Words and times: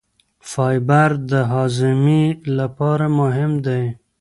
فایبر 0.51 1.11
د 1.31 1.31
هاضمې 1.51 2.23
لپاره 2.57 3.05
مهم 3.19 3.51
دی. 3.65 3.83